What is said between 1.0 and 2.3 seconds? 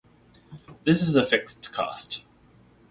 is a fixed cost.